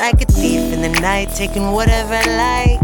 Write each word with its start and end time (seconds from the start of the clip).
Like 0.00 0.22
a 0.22 0.24
thief 0.24 0.72
in 0.72 0.80
the 0.80 0.88
night, 1.00 1.28
taking 1.34 1.72
whatever 1.72 2.14
I 2.14 2.24
like. 2.24 2.80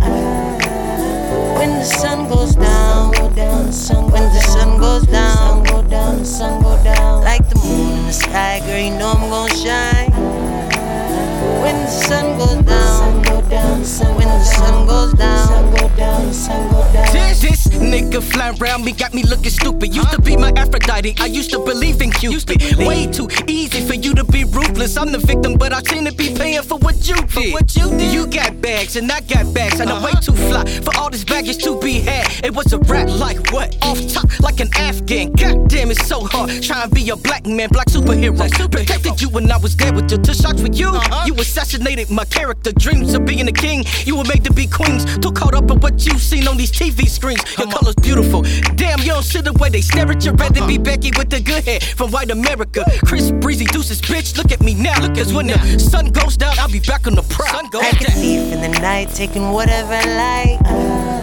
When 1.58 1.70
the 1.70 1.84
sun 1.84 2.28
goes 2.28 2.54
down, 2.54 3.12
when 3.12 3.34
the 3.34 3.72
sun 3.72 4.78
goes 4.78 5.06
down, 5.06 5.64
like 7.24 7.48
the 7.48 7.56
moon 7.64 7.98
in 8.00 8.06
the 8.06 8.12
sky, 8.12 8.60
girl, 8.66 8.78
you 8.78 8.90
know 8.98 9.12
I'm 9.16 9.30
gonna 9.30 9.54
shine. 9.56 10.10
When 11.62 11.76
the 11.76 11.88
sun 11.88 12.36
goes 12.36 12.62
down, 12.64 13.22
go 13.22 13.40
down, 13.48 13.82
sun, 13.82 14.14
when 14.16 14.28
the 14.28 14.44
sun 14.44 14.86
goes 14.86 15.14
down, 15.14 15.66
This, 17.12 17.40
this 17.40 17.66
nigga 17.68 18.22
flying 18.22 18.60
around 18.60 18.84
me 18.84 18.92
got 18.92 19.14
me 19.14 19.22
looking 19.22 19.50
stupid. 19.50 19.94
Used 19.94 20.10
to 20.12 20.20
be 20.20 20.36
my 20.36 20.52
Aphrodite, 20.54 21.16
I 21.18 21.26
used 21.26 21.50
to 21.52 21.64
believe 21.64 22.02
in 22.02 22.10
Cupid. 22.12 22.60
Way 22.76 23.06
too 23.06 23.28
easy 23.48 23.65
you 24.04 24.14
to 24.14 24.24
be 24.24 24.44
ruthless. 24.44 24.96
I'm 24.96 25.12
the 25.12 25.18
victim, 25.18 25.54
but 25.54 25.72
I 25.72 25.80
seem 25.82 26.04
to 26.04 26.12
be 26.12 26.34
paying 26.34 26.62
for 26.62 26.78
what 26.78 27.08
you 27.08 27.16
did. 27.16 27.52
What 27.52 27.76
you 27.76 27.88
did. 27.90 28.12
You 28.12 28.26
got 28.26 28.60
bags 28.60 28.96
and 28.96 29.10
I 29.10 29.20
got 29.20 29.52
bags, 29.54 29.80
and 29.80 29.90
I'm 29.90 30.02
way 30.02 30.10
uh-huh. 30.10 30.20
too 30.20 30.32
fly 30.32 30.64
for 30.64 30.96
all 30.98 31.10
this 31.10 31.24
baggage 31.24 31.58
to 31.64 31.78
be 31.80 32.00
had. 32.00 32.44
It 32.44 32.54
was 32.54 32.72
a 32.72 32.78
rap 32.78 33.08
like 33.08 33.52
what? 33.52 33.76
Off 33.82 34.00
top 34.12 34.26
like 34.40 34.60
an 34.60 34.70
Afghan. 36.00 36.26
God 36.26 36.46
damn, 36.46 36.56
it's 36.56 36.56
so 36.56 36.56
hard 36.56 36.62
trying 36.62 36.88
to 36.88 36.94
be 36.94 37.08
a 37.10 37.16
black 37.16 37.46
man, 37.46 37.68
black 37.70 37.88
superhero. 37.88 38.36
Protected 38.70 39.20
you 39.20 39.28
when 39.28 39.50
I 39.50 39.56
was 39.56 39.76
there 39.76 39.92
with 39.92 40.10
your 40.10 40.20
two 40.20 40.34
shots 40.34 40.62
with 40.62 40.78
you. 40.78 40.88
Uh-huh. 40.88 41.24
You 41.26 41.34
assassinated 41.34 42.10
my 42.10 42.24
character, 42.24 42.72
dreams 42.72 43.14
of 43.14 43.24
being 43.24 43.48
a 43.48 43.52
king. 43.52 43.84
You 44.04 44.16
were 44.16 44.24
made 44.24 44.44
to 44.44 44.52
be 44.52 44.66
queens. 44.66 45.04
Too 45.18 45.32
caught 45.32 45.54
up 45.54 45.70
in 45.70 45.80
what 45.80 46.04
you've 46.06 46.20
seen 46.20 46.48
on 46.48 46.56
these 46.56 46.72
TV 46.72 47.08
screens. 47.08 47.42
Your 47.58 47.68
color's 47.68 47.94
beautiful. 47.96 48.42
Damn, 48.74 49.00
you 49.00 49.12
don't 49.12 49.22
sit 49.22 49.44
the 49.44 49.52
way 49.54 49.68
they 49.68 49.80
stare 49.80 50.10
at 50.10 50.24
you. 50.24 50.32
Rather 50.32 50.66
be 50.66 50.74
uh-huh. 50.74 50.82
Becky 50.82 51.10
with 51.16 51.30
the 51.30 51.40
good 51.40 51.64
hair 51.64 51.80
from 51.80 52.10
white 52.10 52.30
America. 52.30 52.84
Chris 53.04 53.30
Breezy 53.30 53.64
deuces, 53.66 54.00
bitch. 54.00 54.36
Look 54.36 54.52
at 54.52 54.60
me 54.60 54.74
now. 54.74 55.00
Look 55.00 55.18
as 55.18 55.32
when 55.32 55.48
the 55.48 55.78
sun 55.78 56.10
goes 56.10 56.36
down, 56.36 56.58
I'll 56.58 56.70
be 56.70 56.80
back 56.80 57.06
on 57.06 57.14
the 57.14 57.22
prowl. 57.22 57.48
Sun 57.48 57.68
goes 57.70 57.82
like 57.82 58.00
a 58.00 58.04
down. 58.06 58.16
thief 58.16 58.52
in 58.52 58.60
the 58.60 58.78
night, 58.80 59.10
taking 59.14 59.50
whatever 59.52 59.94
I 59.94 60.56
like. 60.60 61.15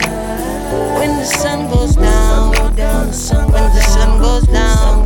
When 1.04 1.18
the 1.18 1.26
sun 1.26 1.70
goes 1.70 1.98
down, 1.98 2.52
when 2.52 2.76
the 2.78 3.12
sun 3.12 3.52
goes 4.22 4.48
down, 4.48 5.04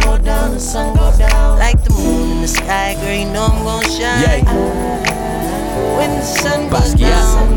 like 1.58 1.84
the 1.84 1.90
moon 1.90 2.34
in 2.34 2.42
the 2.44 2.48
sky, 2.48 2.94
girl, 3.02 3.16
you 3.16 3.26
know 3.34 3.46
I'm 3.46 3.64
gonna 3.64 3.90
shine. 3.90 4.46
When 5.98 6.12
the 6.12 6.22
sun 6.22 6.70
goes 6.70 6.94
Basquiat. 6.94 7.00
down, 7.00 7.50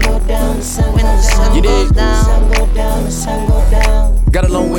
when 0.95 1.05
the 1.05 1.21
sun 1.21 1.55
You 1.55 1.61
goes 1.61 1.91
down. 1.91 3.60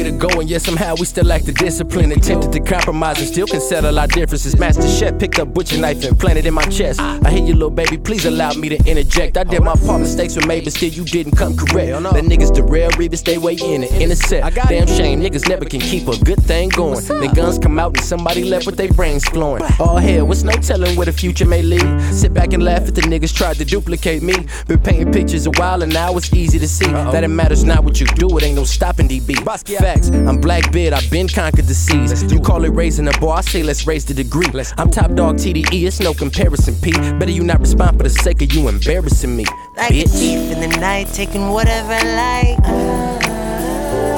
Got 0.02 0.08
a 0.08 0.14
long 0.14 0.18
way 0.18 0.28
to 0.28 0.36
go, 0.36 0.42
and 0.42 0.50
yet 0.50 0.62
somehow 0.62 0.96
we 0.98 1.06
still 1.06 1.26
lack 1.26 1.44
the 1.44 1.52
discipline. 1.52 2.12
Attempted 2.12 2.52
to 2.52 2.60
compromise 2.60 3.20
and 3.20 3.28
still 3.28 3.48
can 3.48 3.62
settle 3.62 3.98
our 4.00 4.08
differences. 4.08 4.58
Master 4.58 4.88
Chef 4.88 5.20
picked 5.20 5.40
up 5.40 5.54
butcher 5.54 5.80
knife 5.80 6.04
and 6.04 6.20
planted 6.20 6.46
in 6.46 6.54
my 6.54 6.64
chest. 6.64 7.00
I 7.00 7.30
hear 7.30 7.46
you, 7.46 7.54
little 7.54 7.70
baby, 7.70 7.98
please 7.98 8.26
allow 8.26 8.52
me 8.54 8.70
to 8.70 8.78
interject. 8.90 9.38
I 9.38 9.44
did 9.44 9.62
my 9.64 9.76
part, 9.76 10.02
mistakes 10.02 10.36
were 10.36 10.46
made, 10.48 10.64
but 10.64 10.74
still 10.74 10.90
you 10.90 11.04
didn't 11.04 11.38
come 11.38 11.56
correct. 11.56 11.92
The 11.92 12.22
niggas 12.22 12.54
derail, 12.54 12.90
Revis, 12.92 13.24
they 13.24 13.38
way 13.38 13.56
in 13.56 13.84
and 13.84 14.02
intercept. 14.02 14.56
Damn 14.56 14.88
shame, 14.88 15.22
niggas 15.22 15.48
never 15.48 15.66
can 15.66 15.80
keep 15.80 16.08
a 16.08 16.18
good 16.24 16.42
thing 16.42 16.70
going. 16.70 17.04
Then 17.06 17.34
guns 17.34 17.60
come 17.60 17.80
out 17.80 17.96
and 17.98 18.06
somebody 18.06 18.44
left 18.44 18.66
with 18.66 18.78
their 18.78 18.92
brains 18.94 19.26
flowing. 19.26 19.64
All 19.80 19.98
hell, 19.98 20.26
what's 20.26 20.44
no 20.44 20.54
telling 20.54 20.96
where 20.96 21.06
the 21.06 21.14
future 21.14 21.46
may 21.46 21.62
lead. 21.62 22.02
Sit 22.14 22.34
back 22.34 22.54
and 22.54 22.64
laugh 22.64 22.88
at 22.88 22.96
the 22.96 23.02
niggas 23.02 23.34
tried 23.36 23.58
to 23.58 23.66
duplicate 23.66 24.24
me. 24.24 24.36
Been 24.68 24.80
painting 24.80 25.12
pictures 25.12 25.46
a 25.46 25.52
while 25.52 25.84
and 25.84 25.94
now 25.94 26.16
it's 26.18 26.34
easy 26.34 26.59
to 26.59 26.68
see 26.68 26.88
that 26.88 27.24
it 27.24 27.30
matters 27.30 27.64
not 27.64 27.84
what 27.84 28.00
you 28.00 28.08
do, 28.08 28.38
it 28.38 28.44
ain't 28.44 28.56
no 28.56 28.64
stopping 28.64 29.08
DB. 29.08 29.44
Facts, 29.91 30.09
I'm 30.09 30.40
Blackbeard, 30.40 30.94
I've 30.94 31.12
been 31.12 31.28
conquered 31.28 31.66
the 31.66 31.74
seas. 31.74 32.24
You 32.31 32.40
call 32.40 32.63
it 32.63 32.69
raising 32.69 33.03
the 33.03 33.12
bar, 33.19 33.40
I 33.40 33.41
say 33.41 33.62
let's 33.62 33.85
raise 33.85 34.06
the 34.06 34.13
degree. 34.13 34.47
I'm 34.78 34.90
top 34.90 35.13
dog 35.16 35.35
TDE, 35.35 35.85
it's 35.85 36.00
no 36.00 36.13
comparison, 36.13 36.75
P. 36.75 36.94
Better 37.19 37.31
you 37.31 37.44
not 37.44 37.59
respond 37.59 37.97
for 37.97 38.03
the 38.03 38.09
sake 38.09 38.41
of 38.41 38.53
you 38.53 38.69
embarrassing 38.69 39.35
me. 39.35 39.44
Like 39.75 39.91
a 39.91 39.94
Bitch. 39.94 40.18
thief 40.18 40.50
in 40.53 40.62
the 40.62 40.69
night, 40.80 41.09
taking 41.12 41.50
whatever 41.50 41.91
I 41.91 42.03
like. 42.24 42.57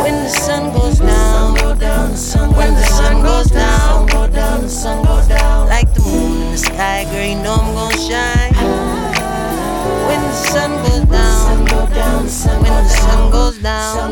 When 0.03 0.13
the 0.13 0.29
sun 0.29 0.71
goes 0.73 0.99
down, 0.99 1.55
when 1.55 1.79
the 1.79 2.15
sun 2.85 3.23
goes 3.23 3.49
down, 3.49 4.07
like 5.69 5.91
the 5.95 6.01
moon 6.01 6.41
in 6.43 6.51
the 6.51 6.57
sky, 6.57 7.05
girl, 7.05 7.25
you 7.25 7.35
know 7.41 7.55
I'm 7.55 7.73
gonna 7.73 7.97
shine. 7.97 8.53
When 10.05 10.21
the 10.21 10.33
sun 10.33 10.69
goes 10.85 11.05
down, 11.09 11.65
when 11.65 12.25
the 12.25 12.29
sun 12.29 12.63
goes 13.31 13.57
down, 13.57 13.95
the 13.95 14.02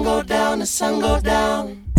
sun 0.66 1.00
go 1.00 1.20
down. 1.20 1.91